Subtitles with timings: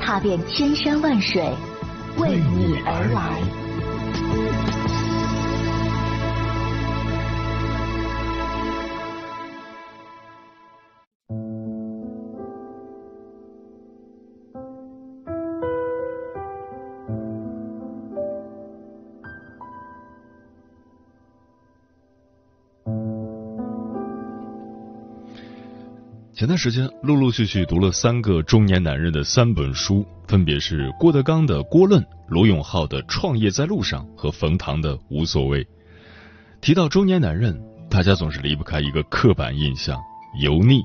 [0.00, 1.42] 踏遍千山万水，
[2.16, 4.79] 为你而来。
[26.40, 35.62] 前段时间，陆陆续续读了三个中年男人的三本书，分别是郭德纲的《郭论》、罗永浩的《创业在路上》和冯唐的《无所谓》。
[36.62, 40.00] 提到中年男人，大家总是离不开一个刻板印象——
[40.40, 40.82] 油腻。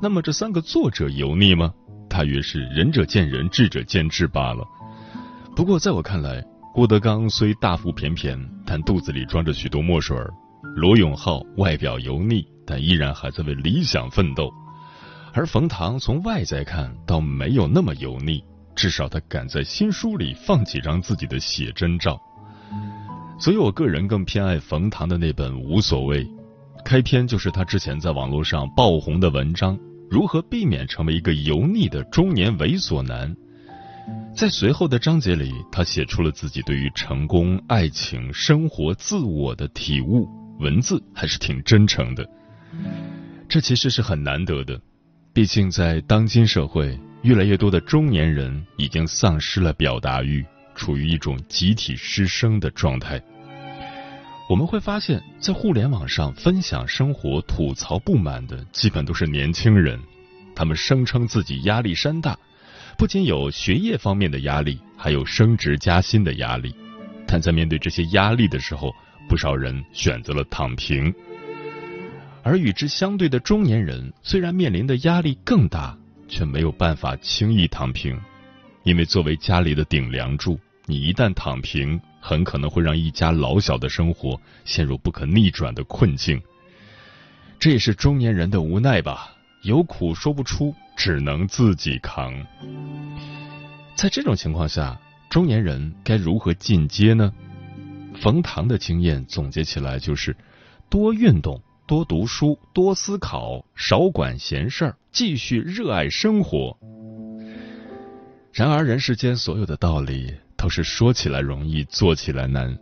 [0.00, 1.74] 那么这三个作者油腻吗？
[2.08, 4.64] 大约是仁者见仁，智者见智罢了。
[5.56, 6.40] 不过在我看来，
[6.72, 10.16] 郭德纲虽大腹便便，但肚子里装着许多墨水；
[10.76, 14.48] 罗永浩外表油腻，但依然还在为理想奋斗。
[15.34, 18.44] 而冯唐从外在看，倒没有那么油腻，
[18.76, 22.20] 至少他敢在新书里放几张自己的写真照。
[23.38, 26.24] 所以我个人更偏爱冯唐的那本《无所谓》，
[26.84, 29.76] 开篇就是他之前在网络上爆红的文章
[30.10, 33.34] 《如何避免成为一个油腻的中年猥琐男》。
[34.36, 42.28] 在随后的章节里，他写出了自己对于成功、爱情、生活、自我的体悟，文字还是挺真诚的。
[43.48, 44.80] 这其实是很难得的。
[45.34, 53.18] 毕竟，在当今社会，越来越多的中年人已经丧失了表达欲，处于一种集体失声的状态。
[54.50, 59.98] 我们会发现，在互联网上分享生活、吐槽不满的，基本都是年轻人。
[60.54, 62.38] 他们声称自己压力山大，
[62.98, 66.74] 不仅有学业方面的压力，还有升职加薪的压力。
[67.26, 68.94] 但在面对这些压力的时候，
[69.30, 71.10] 不少人选择了躺平。
[72.42, 75.96] 而与之相对的中年人，虽然面临的压力更大，
[76.28, 78.20] 却没有办法轻易躺平，
[78.82, 86.42] 因为作为家里的顶梁柱，你一旦躺平，很可能会让一家老小的生活陷入不可逆转的困境。
[87.60, 89.32] 这也是中年人的无奈吧，
[89.62, 92.34] 有苦说不出，只能自己扛。
[93.94, 97.32] 在这种情况下，中年人该如何进阶呢？
[98.20, 100.36] 冯唐的经验总结起来就是：
[100.90, 101.62] 多运动。
[101.92, 106.74] 多读书，多思考，少管闲事儿，继续热爱生活。
[108.50, 112.74] 然而，人世间所有的道理都是说起来容易，做起来难。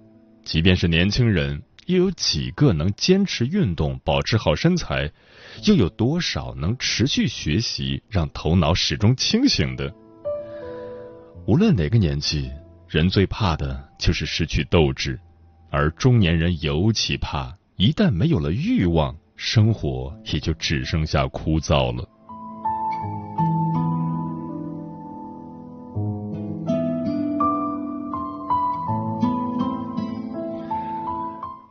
[0.45, 5.11] 即便是年轻人，又有几个能坚持运动、保持好身材？
[5.65, 9.93] 又有多少能持续学习，让头脑始终清醒的？
[11.49, 12.49] 无论哪个年纪，
[12.87, 15.19] 人最怕的就是失去斗志，
[15.69, 17.53] 而中年人尤其怕。
[17.81, 22.07] 一旦没有了欲望，生活也就只剩下枯燥了。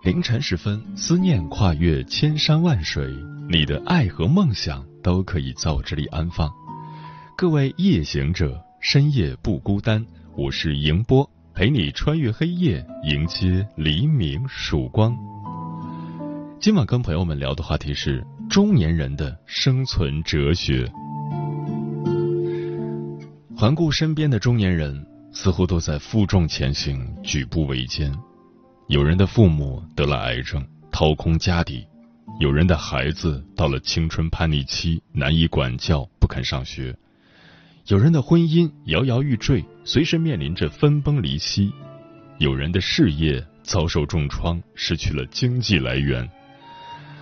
[0.02, 3.08] 凌晨时分，思念跨越千山万水，
[3.48, 6.52] 你的爱和梦想都可以在我这里安放。
[7.38, 10.04] 各位夜行者，深夜不孤单，
[10.36, 15.16] 我是迎波，陪你穿越黑夜，迎接黎明曙光。
[16.62, 20.92] 今晚跟朋友们聊的话题是中年人的生存哲学。
[23.56, 28.14] 环顾身边的中年人，似乎都在负重前行，举步维艰。
[28.88, 30.62] 有人的父母得了癌症，
[30.92, 31.88] 掏空家底；
[32.42, 36.94] 有人的孩子到了青春叛逆期，难以管教，不肯上学；
[37.88, 41.72] 有人的婚姻摇摇欲坠，随时面临着分崩离析；
[42.38, 46.30] 有人的事业遭受重创，失去了经济来源。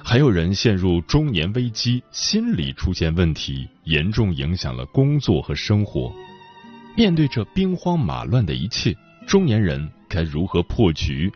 [0.10, 6.10] 还有人陷入中年危机，心理出现问题，严重影响了工作和生活。
[6.96, 8.96] 面对这兵荒马乱的一切，
[9.28, 11.30] 中年人该如何破局？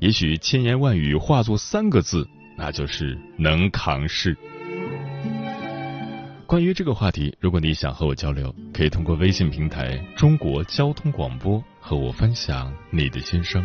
[0.00, 2.28] 也许千言万语化作三个字，
[2.58, 4.36] 那就是能扛事。
[6.48, 13.64] 关于这个话题，如果你想和我交流，可以通过微信平台“中国交通广播”和我分享你的心声。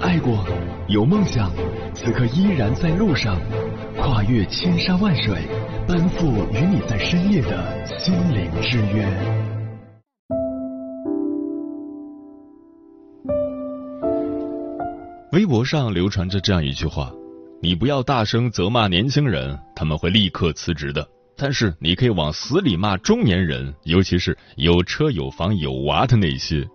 [0.00, 0.44] 爱过，
[0.88, 1.50] 有梦想，
[1.94, 3.36] 此刻依然在路上，
[3.96, 5.34] 跨越千山万水，
[5.86, 9.06] 奔赴与你在深夜的心灵之约。
[15.32, 17.12] 微博上流传着这样一句话
[17.60, 21.06] ：“你不要大声责骂年轻人，他们会立刻辞职的。
[21.36, 26.66] 但是你可以往死里骂中年人，尤其是有车有房有娃的那些。”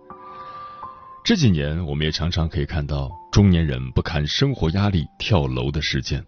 [1.24, 6.22] 这几年，我们也常常可以看到中年人不堪生活压力跳楼的事件。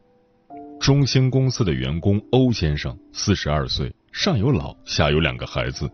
[0.81, 5.93] 中兴公司的员工欧先生，四十二岁，上有老，下有两个孩子，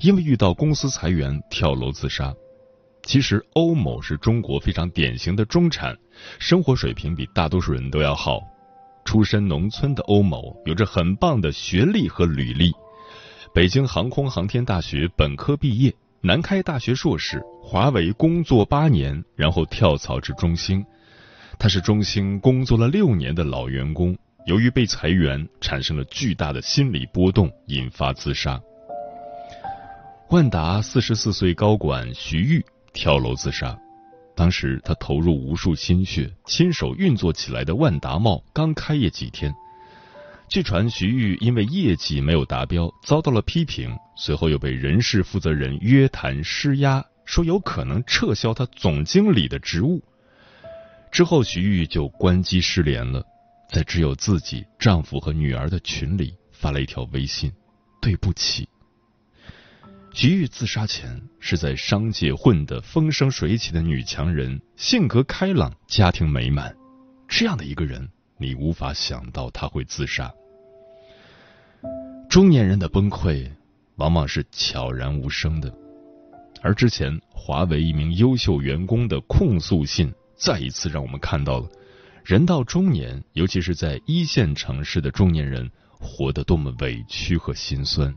[0.00, 2.34] 因为遇到公司裁员跳楼自杀。
[3.02, 5.94] 其实，欧某是中国非常典型的中产，
[6.38, 8.40] 生活水平比大多数人都要好。
[9.04, 12.72] 出身农村的欧某有着很棒的学历和履历：
[13.52, 20.84] 北京航空航天大学本科毕业，南开大学硕士，华为工作八年，然后跳槽至中兴。
[21.58, 24.16] 他是中兴工作了六年的老员工，
[24.46, 28.60] 由于被裁员，产生了巨大的心理波动，引发自杀。
[30.30, 32.64] 万达四十四岁高管徐玉。
[32.94, 33.78] 跳楼自杀。
[34.34, 39.54] 当时他投入无数心血，亲手运作起来的万达茂刚开业几天。
[40.48, 50.02] 据传，徐玉因为业绩没有达标，遭到了批评，随后又被人事负责人约谈施压，说有可能撤销他总经理的职务。
[51.12, 53.22] 之后，徐玉就关机失联了，
[53.70, 57.52] 在只有自己、丈夫和女儿的群里发了一条微信
[58.00, 58.66] ：“对不起。”
[60.14, 66.74] 徐玉自杀前是在商界混得风生水起的女强人，性格开朗，家庭美满。
[67.28, 68.08] 这样的一个人，
[68.38, 70.32] 你无法想到他会自杀。
[72.30, 73.50] 中年人的崩溃
[73.96, 75.72] 往往是悄然无声的，
[76.62, 81.68] 而之前华为一名优秀员工的控诉信，再一次让我们看到了
[82.24, 88.14] 人到中年，尤其是在一线城市的中年人，活得多么委屈和心酸。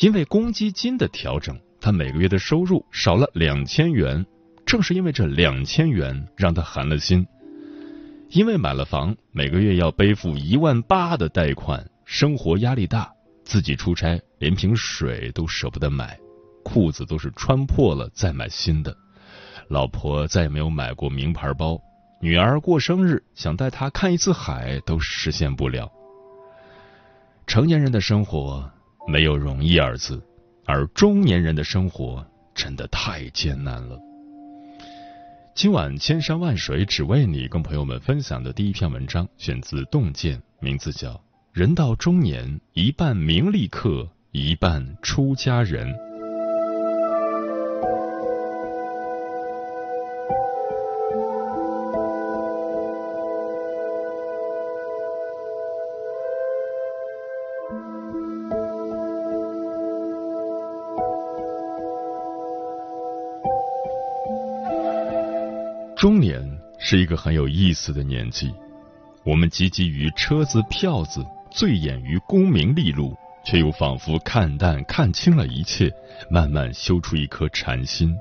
[0.00, 4.26] 因为公积金的调整，他每个月的收入少了两千元。
[4.64, 7.24] 正是因为这两千元，让他寒了心。
[8.30, 13.12] 因为买了房，每个月要背负一万八的贷款，生活压力大。
[13.44, 16.18] 自己出差，连瓶水都舍不得买，
[16.64, 18.96] 裤子都是穿破了再买新的。
[19.68, 21.80] 老婆再也没有买过名牌包，
[22.20, 25.90] 女儿过生日想带她看一次海都实现不了。
[27.46, 28.70] 成年人的生活。
[29.08, 30.20] 没有容易二字，
[30.64, 32.26] 而中年人的生活
[32.56, 33.96] 真的太艰难了。
[35.56, 41.12] 今晚千山万水只为你，跟朋友们分享的第一篇文章选自《洞见》，名字叫
[41.54, 45.88] 《人到中年，一半名利客，一半出家人》。
[65.96, 66.46] 中年
[66.78, 68.52] 是一个很有意思的年纪，
[69.24, 75.90] 我们汲汲于车子票子，醉眼于功名利禄，却又仿佛看淡看清了一切，
[76.28, 78.14] 慢慢修出一颗禅心，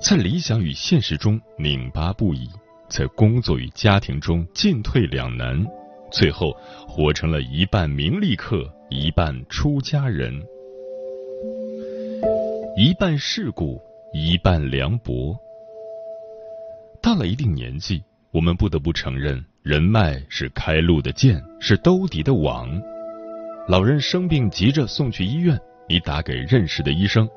[0.00, 2.48] 在理想与现实中拧巴不已，
[2.88, 5.62] 在工作与家庭中进退两难，
[6.10, 6.56] 最后
[6.88, 10.42] 活成了一半名利客，一半出家人，
[12.74, 13.78] 一半世故，
[14.14, 15.38] 一半凉薄。
[17.02, 22.68] 到了一定年纪，我们不得不承认，人脉是开路的剑，是兜底的网。
[23.68, 27.28] 老人生病急着送去医院，你打给认识的医生，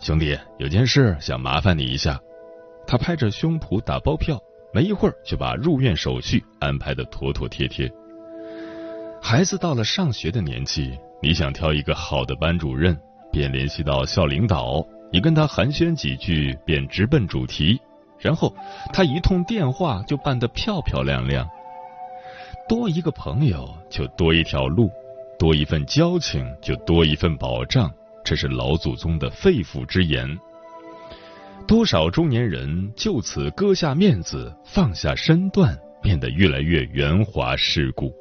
[0.00, 2.20] 兄弟，有件事想麻烦你一下。
[2.86, 4.40] 他拍着胸脯打包票，
[4.72, 7.90] 没一会儿就把入院手续安排的妥妥帖帖。
[9.22, 12.96] 孩子到了上学的年纪，你想挑一个好的班主任，
[13.30, 17.80] 便联系到校领导，你跟他寒暄几句，便直奔主题。
[18.18, 18.54] 然后
[18.92, 21.48] 他一通电话就办得漂漂亮亮。
[22.68, 24.90] 多一个朋友就多一条路，
[25.38, 27.92] 多一份交情就多一份保障，
[28.24, 30.38] 这是老祖宗的肺腑之言。
[31.68, 38.12] 多少中年人就此割下面子，放下身段，变得越来越圆滑世故。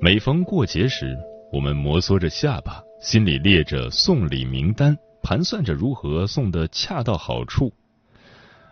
[0.00, 1.16] 每逢过节时，
[1.52, 7.72] 我们摩挲着下巴，心里列着送礼名单，盘算着如何送得恰到好处。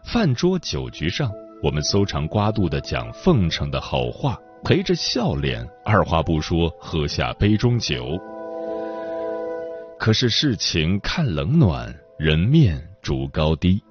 [0.05, 1.33] 饭桌酒局上，
[1.63, 8.21] 我们搜肠刮肚的讲奉承的好话，陪着笑脸，二话不说喝下杯中酒。
[9.99, 13.83] 可是事情看冷暖，人面逐高低。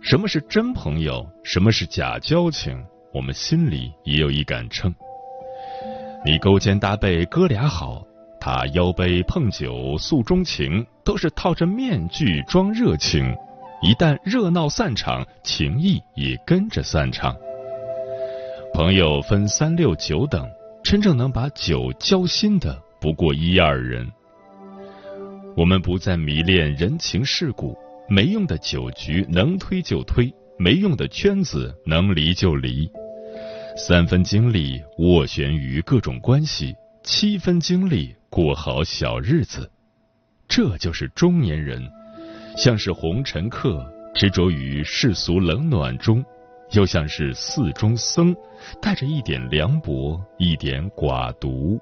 [0.00, 1.26] 什么是真朋友？
[1.42, 2.80] 什么是假交情？
[3.12, 4.94] 我们心里也有一杆秤。
[6.24, 8.06] 你勾肩搭背哥俩好，
[8.40, 13.34] 他邀杯碰酒诉衷情，都是套着面具装热情。
[13.82, 17.36] 一旦热闹散场，情谊也跟着散场。
[18.72, 20.48] 朋友分三六九等，
[20.82, 24.10] 真正能把酒交心的不过一二人。
[25.56, 27.76] 我们不再迷恋人情世故，
[28.08, 32.90] 没用的酒局能推就推，没用的圈子能离就离。
[33.76, 39.70] 三分精力斡旋于各种关系，七分精力过好小日子，
[40.48, 41.82] 这就是中年人，
[42.56, 43.84] 像是红尘客，
[44.14, 46.24] 执着于世俗冷暖中，
[46.70, 48.34] 又像是寺中僧，
[48.80, 51.78] 带着一点凉薄，一点寡独。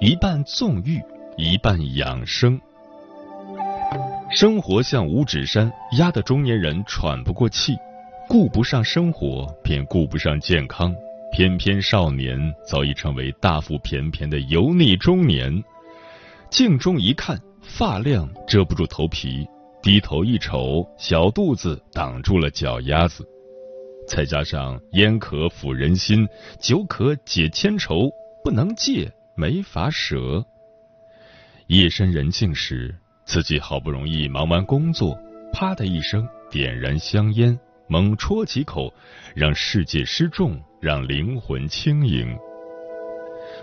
[0.00, 1.00] 一半纵欲，
[1.38, 2.60] 一半养生。
[4.30, 7.74] 生活像五指山，压得中年人喘不过气，
[8.32, 10.96] 顾不上生活，便顾不上健康。
[11.32, 15.62] 偏偏少年早已成为大腹便便的油腻中年。
[16.48, 19.46] 镜中一看，发量遮不住头皮，
[19.82, 23.22] 低头一瞅，小肚子挡住了脚丫子。
[24.08, 26.26] 再加上烟可抚人心，
[26.58, 28.08] 酒可解千愁，
[28.42, 29.12] 不能戒。
[29.36, 30.42] 没法舍。
[31.66, 32.94] 夜深人静时，
[33.26, 35.18] 自己好不容易忙完工作，
[35.52, 37.58] 啪的一声点燃香烟，
[37.92, 38.90] 猛戳几口，
[39.34, 42.26] 让世界失重，让灵魂轻盈。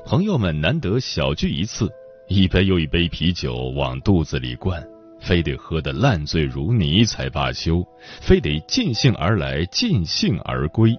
[0.06, 1.90] 朋友们难得小聚一次，
[2.28, 4.88] 一杯又一杯啤酒往肚子里灌，
[5.20, 7.84] 非得喝得烂醉如泥才罢休，
[8.22, 10.96] 非得尽兴而来，尽兴而归。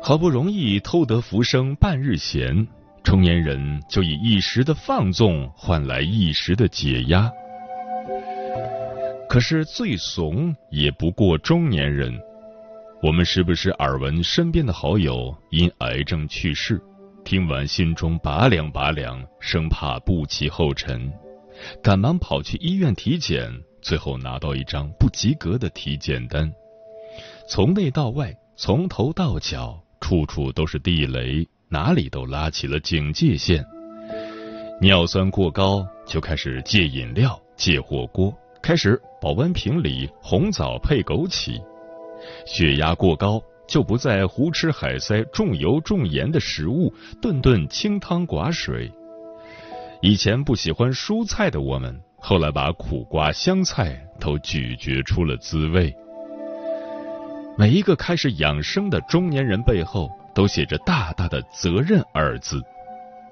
[0.00, 2.68] 好不容易偷得浮生半日闲。
[3.02, 7.28] 中年人就以一时的放纵换来一时的解压，
[9.30, 12.12] 可是最怂也不过中年人。
[13.00, 16.82] 我们时不时耳闻身边的好友因癌症去世，
[17.24, 21.12] 听完心中拔凉拔凉，生怕不其后尘，
[21.80, 23.48] 赶忙跑去医院体检，
[23.80, 26.52] 最后拿到一张不及格的体检单，
[27.48, 31.46] 从内到外，从头到脚，处处都是地雷。
[31.68, 33.64] 哪里都拉起了警戒线，
[34.80, 38.36] 尿酸过高就开始戒饮料、戒火锅，
[38.70, 41.60] 开始保温瓶里红枣配枸杞；
[42.46, 48.88] 血压过高就不再胡吃海塞、重油重盐的食物，顿顿清汤寡水。
[50.00, 55.92] 以前不喜欢蔬菜的我们，后来把苦瓜、香菜都咀嚼出了滋味。
[57.58, 60.08] 每一个开始养生的中年人背后。
[60.32, 62.62] 都写着大大的“责任”二字。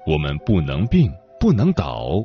[0.05, 2.21] 我们不能病，不能倒，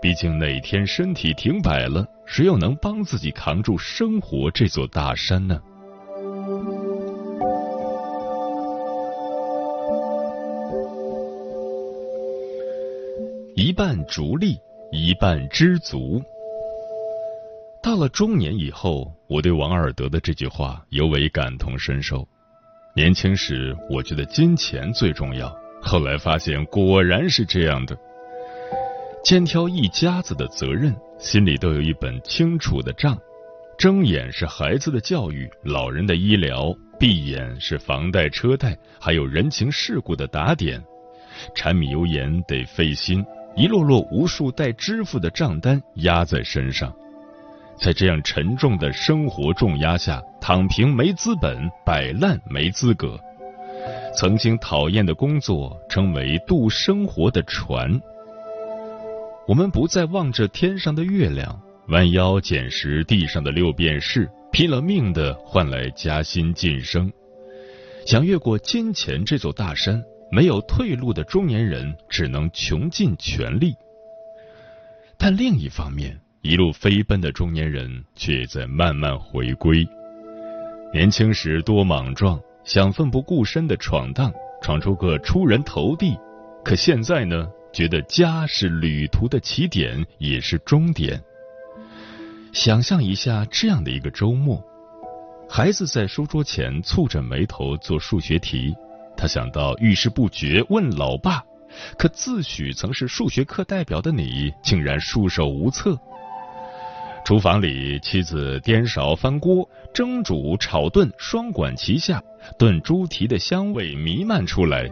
[0.00, 5.60] 毕竟哪天身体停摆了，谁又能帮自己扛住生活这座大山呢？
[13.54, 14.58] 一半逐利，
[14.92, 16.22] 一半知足。
[17.82, 22.26] 到了中年以后，我对王尔德的这句话尤为感同身受。
[22.94, 25.54] 年轻时，我觉得金钱最重要。
[25.80, 27.96] 后来发现，果然是这样的。
[29.26, 33.18] 肩挑一家子的责任，心里都有一本清楚的账。
[33.76, 40.80] 睁眼是孩子的教育，老人的医疗；闭眼是房贷车贷，还有人情世故的打点。
[41.56, 46.94] 柴米油盐得费心，一摞摞无数待支付的账单压在身上。
[47.80, 53.18] 在这样沉重的生活重压下，躺平没资本，摆烂没资格。
[54.16, 58.00] 曾经讨厌的工作，成为渡生活的船。
[59.46, 67.12] 我们不再望着天上的月亮，弯腰捡拾地上的六便士，拼了命的换来加薪晋升。
[68.04, 73.72] 想越过金钱这座大山，没有退路的中年人只能穷尽全力。
[75.16, 79.86] 但另一方面，一路飞奔的中年人却在慢慢回归。
[80.92, 86.18] 年轻时多莽撞，想奋不顾身的闯荡，闯出个出人头地。
[86.64, 91.22] 可现在呢，觉得家是旅途的起点，也是终点。
[92.50, 94.64] 想象一下这样的一个周末，
[95.46, 98.74] 孩子在书桌前蹙着眉头做数学题，
[99.14, 101.44] 他想到遇事不决问老爸，
[101.98, 106.00] 可自诩曾是数学课代表的你，竟然束手无策。
[107.26, 112.22] 厨房里，妻子颠勺翻锅，蒸煮炒炖双管齐下，
[112.58, 114.90] 炖猪蹄的香味弥漫出来。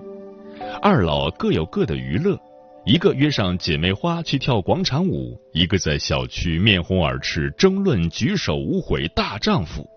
[0.83, 2.39] 二老各有各的娱乐，
[2.87, 9.89] 一个约上姐妹花去跳广场舞，一个在小区面红耳赤争论举手无悔大丈夫。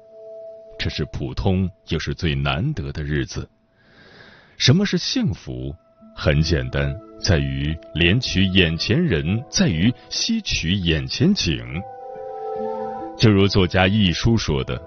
[0.79, 3.49] 这是普通又是最难得的日子。
[4.57, 5.75] 什么是幸福？
[6.15, 11.61] 很简单，在于怜取眼前人，在于吸取眼前景。
[13.17, 14.81] 就如作家一书说的：“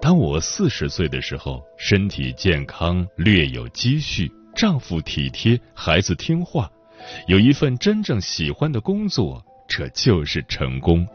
[0.00, 6.70] 当我四十岁的时候，身体健康，略有积蓄，丈夫体贴，孩子听话，
[7.26, 11.06] 有一份真正喜欢的工作，这就是成功。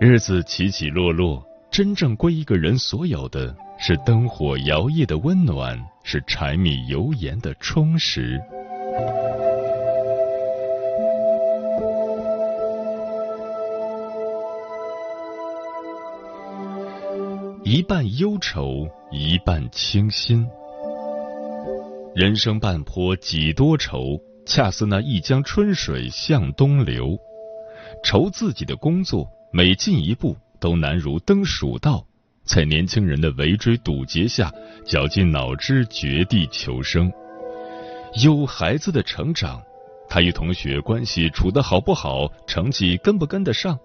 [0.00, 8.40] 日子起起落落，真正归一个人所有的是灯火摇曳的温暖，是柴米油盐的充实。”
[17.64, 20.46] 一半忧愁，一半清新。
[22.14, 27.18] 人生半坡几多愁，恰似那一江春水向东流。
[28.02, 32.06] 愁自己的工作，每进一步都难如登蜀道。
[32.44, 34.52] 在年轻人的围追堵截下，
[34.84, 37.12] 绞尽脑汁绝地求生。
[38.22, 39.60] 忧孩子的成长，
[40.08, 43.76] 他与同学关系处得好不好，成绩跟不跟得上。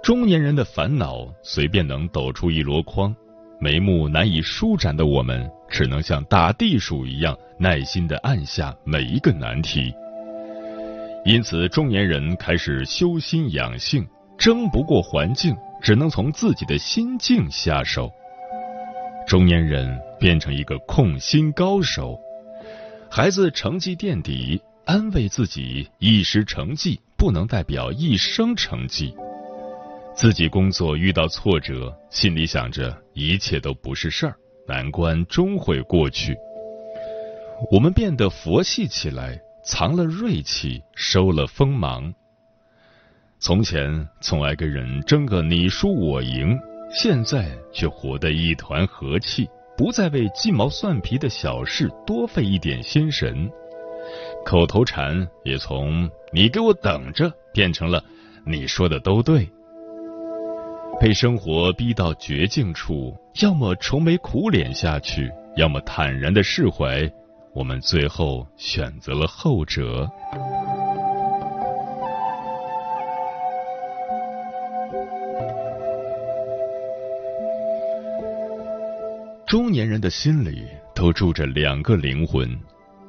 [0.00, 3.12] 中年人的烦恼，随便能抖出一箩筐；
[3.58, 9.92] 眉目难以舒展的我们，只能像打地鼠一样耐心的按下每一个难题。
[11.24, 14.06] 因此，中年人开始修心养性，
[14.38, 18.10] 争不过环境，只能从自己的心境下手。
[19.26, 22.16] 中年人变成一个控心高手。
[23.10, 29.12] 孩子成绩垫底，安慰自己：一时成绩不能代表一生成绩。
[30.14, 36.36] 自己工作遇到挫折，心里想着一切都不是事儿，难关终会过去。
[37.70, 42.12] 我们变得佛系起来，藏了锐气，收了锋芒。
[43.38, 46.58] 从前总爱跟人争个你输我赢，
[46.90, 53.50] 现在却活得一团和气，不再为鸡毛蒜皮的小事多费一点心神。
[54.44, 58.02] 口头禅也从“你给我等着”变成了
[58.46, 59.48] “你说的都对”。
[60.98, 67.08] 被生活逼到绝境处，要么愁眉苦脸下去，要么坦然的释怀。
[67.54, 70.08] 我们最后选择了后者。
[79.46, 82.48] 中年人的心里都住着两个灵魂，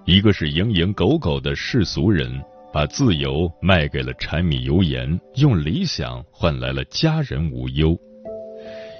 [0.06, 2.30] 一个是蝇营狗苟的世俗人。
[2.72, 7.98] 把自由卖给了柴米油盐，用理想换来了家人无忧。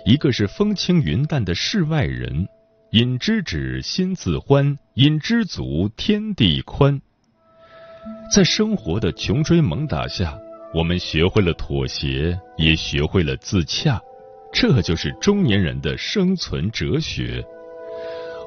[0.06, 2.48] 一个是风轻云淡的世外人，
[2.92, 7.00] 因知止心自欢，因知足天地宽。
[8.34, 10.40] 在生活的穷追猛打下，
[10.74, 14.02] 我们学会了妥协，也学会了自洽。
[14.54, 17.44] 这就是中年人的生存哲学：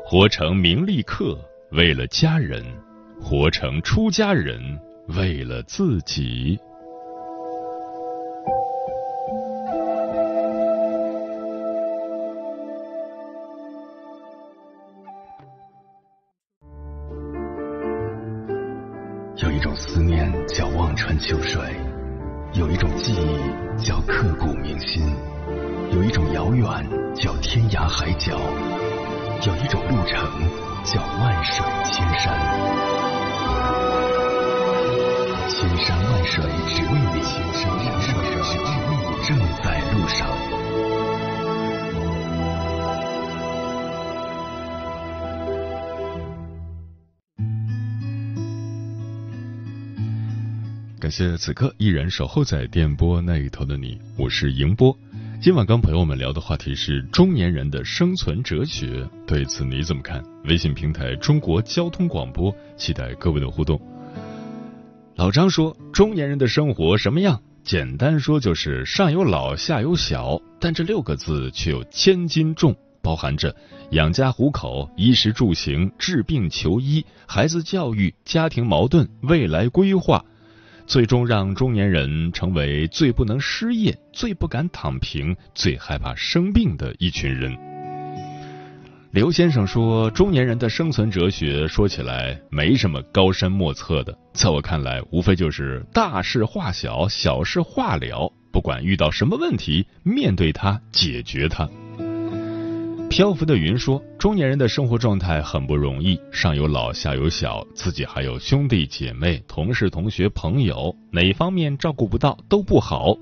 [0.04, 1.38] 活成名利客，
[1.72, 2.64] 为了家人；
[3.20, 4.58] 活成出家人。
[5.16, 6.58] 为了自己，
[19.36, 21.60] 有一种思念叫望穿秋水，
[22.52, 25.02] 有一种记忆叫刻骨铭心，
[25.92, 26.66] 有一种遥远
[27.16, 28.38] 叫天涯海角，
[29.44, 30.30] 有一种路程
[30.84, 32.99] 叫万水千山。
[35.52, 40.30] 千山万水只为你，千山万水只为你，正在路上。
[51.00, 54.96] 感谢此刻依然守候在电波那一头的你，我是迎波。
[55.42, 60.22] 今晚跟朋友们聊的话题是中年人的生存哲学，对此你怎么看？
[60.44, 63.80] 微信平台中国交通广播，期待各位的互动。
[65.20, 67.42] 老张说：“中年人的生活什么样？
[67.62, 72.74] 简单说就是上有老下有小，但这六个字却有千斤重。
[73.02, 73.54] 包含着
[73.90, 80.24] 养家糊口、衣食住行、治病求医、孩子教育、家庭矛盾、未来规划，
[80.86, 87.69] 最终让中年人成为最不能失业、最不敢躺平、最害怕生病的一群人。
[89.12, 98.32] 刘先生说：“中年人的生存哲学说起来没什么高深莫测的，在我看来，无非就是大事化小，小事化了。
[98.52, 101.68] 不管遇到什么问题，面对它，解决它。”
[103.10, 113.16] 漂浮的云说：“中年人的生活状态很不容易，上有老，下有小，自己还有兄弟姐妹、同事、同学、朋友，哪方面照顾不到都不好。”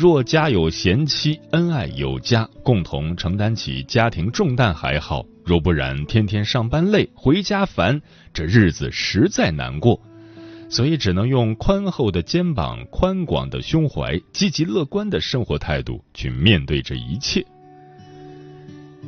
[0.00, 8.00] 若家有贤妻，恩爱有加，共同承担起家庭重担还好；若不然，天天上班累，回家烦，
[8.32, 10.00] 这日子实在难过。
[10.70, 17.44] 所以只能用宽厚的肩膀、宽广的胸怀、积极乐观的生活态度去面对这一切。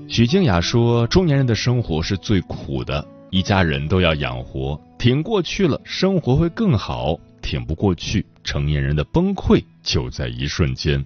[0.08, 11.04] 许静雅说：“中年人的生活是最苦的，一家人都要养活，挺过去了，生活会更好。”挺不过去，成年人的崩溃就在一瞬间。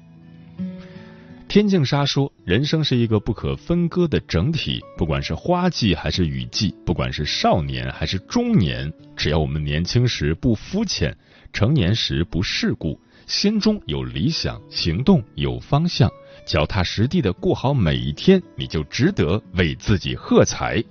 [1.49, 11.17] 天净沙说：“人生是一个不可分割的整体，不管是花季还是雨季，不管是少年还是中年，只要我们年轻时不肤浅，
[11.53, 16.11] 成年时不世故，心中有理想，行动有方向，
[16.45, 20.83] 脚踏实地的过好每一天，你就值得为自己喝彩。”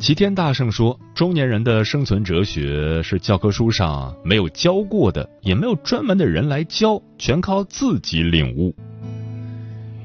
[0.00, 8.74] 齐天大圣说：“中年人的生存哲学是教科书上没有教过的，也没有专门的人来教，全靠自己领悟。”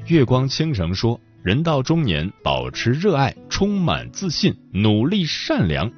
[0.06, 5.90] 月光倾城说：“人到中年，保持热爱，充满自信，努力善良。”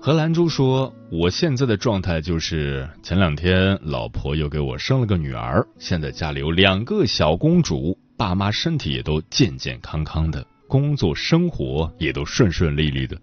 [0.00, 13.20] 何兰珠说：“我现在的状态就是，前两天老婆又给我生了个女儿，现在家里有两个小公主，爸妈身体也都健健康康的。”工作生活也都顺顺利利的。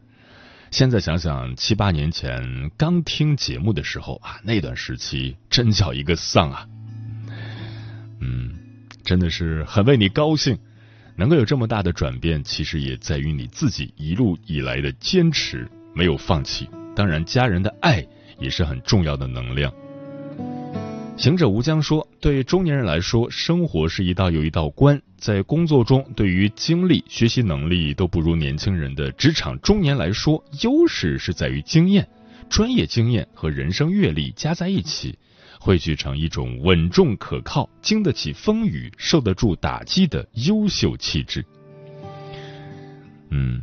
[0.70, 6.68] 现在想想，七八年前刚听节目的时候啊，那段时期真叫一个丧啊！
[8.20, 8.54] 嗯，
[9.02, 10.58] 真的是很为你高兴，
[11.16, 16.70] 能够有这么大的转变，其实也在于你自己一路以来的坚持，没有放弃。
[16.98, 18.06] 当然，家人的爱
[18.40, 19.74] 也是很重要的能量。
[21.18, 25.02] 行者无疆说：“对中年人来说，生活是一道又一道关。
[25.18, 32.08] 在工作中，对于精力、学习能力都不如年轻人的职场中年来说，优势是在于经验、
[32.48, 35.18] 专业经验和人生阅历加在一起，
[35.60, 41.44] 汇聚成一种稳重可靠、经得起风雨、受得住打击的优秀气质。”
[43.32, 43.60] 嗯，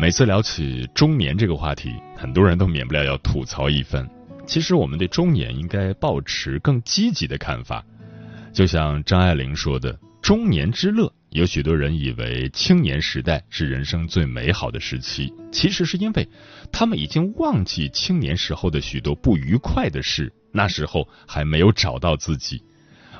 [0.00, 4.06] 每次聊起中年这个话题，很多人都免不了要吐槽一番。
[4.48, 7.84] 其实我们对中年应该保持更积极的看法，
[8.50, 16.26] 就像张爱玲说的：“中年之乐。”有许多人以为青年时代是人生最美好的时期，其实是因为
[16.72, 22.62] 他们已经忘记青年时候的许多不愉快的事，那时候还没有找到自己。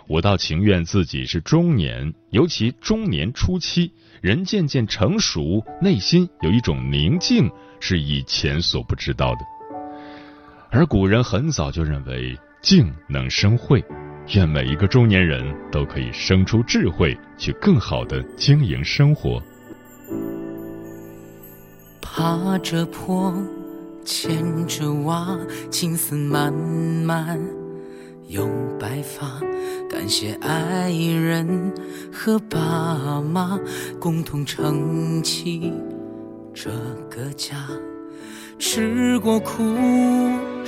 [0.06, 9.57] 我倒情愿自己是中年，尤其中年初期，人渐渐成熟，内心有一种宁静，是以前所不知道的。
[10.70, 13.82] 而古人很早就认为静能生慧，
[14.34, 19.42] 愿每一个中年人都可以生出智慧，去更好的经营生活。
[22.02, 23.32] 爬着坡，
[24.04, 25.38] 牵着娃，
[25.70, 27.40] 青丝漫漫
[28.26, 28.46] 有
[28.78, 29.40] 白发，
[29.88, 31.72] 感谢爱人
[32.12, 33.58] 和爸妈，
[33.98, 35.72] 共同撑起
[36.52, 36.70] 这
[37.08, 37.56] 个家。
[38.58, 39.62] 吃过苦，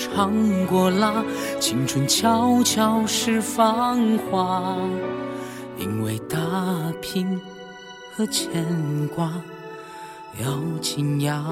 [0.01, 0.33] 尝
[0.67, 1.23] 过辣，
[1.61, 4.75] 青春悄悄释放花。
[5.79, 6.37] 因为打
[7.03, 7.39] 拼
[8.17, 8.67] 和牵
[9.15, 9.31] 挂，
[10.43, 10.47] 咬
[10.81, 11.45] 紧牙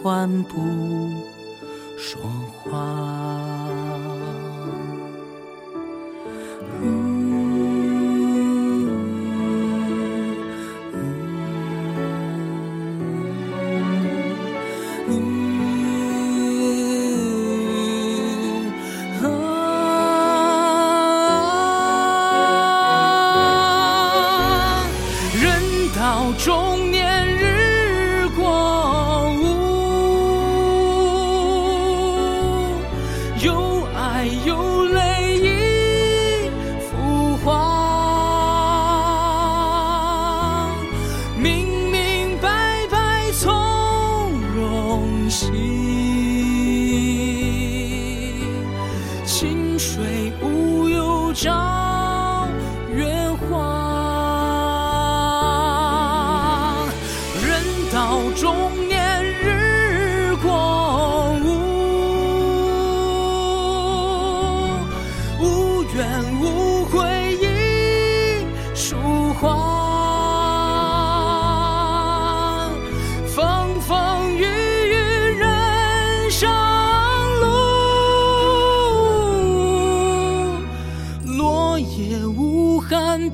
[0.00, 1.10] 关不
[1.98, 2.20] 说
[2.62, 2.80] 话。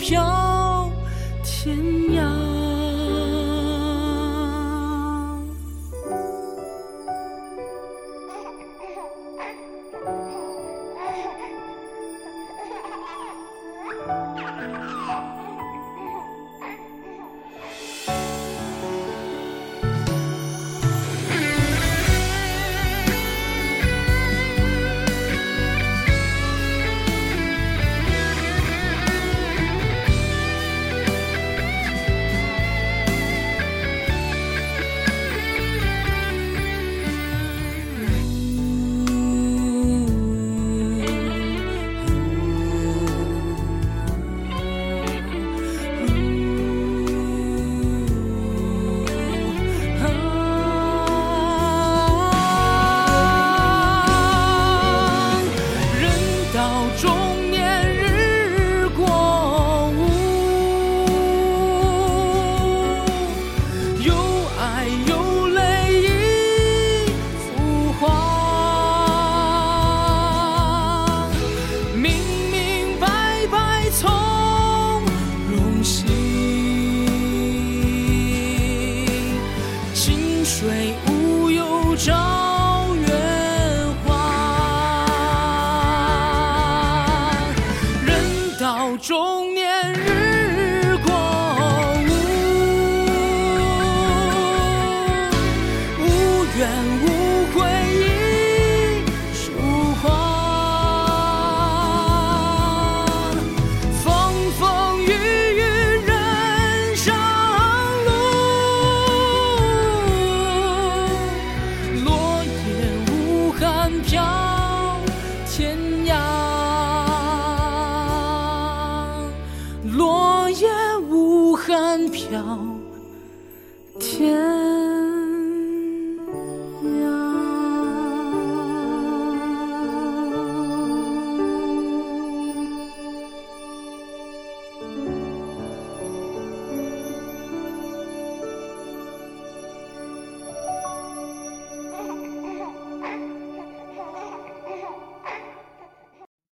[0.02, 0.51] 飘。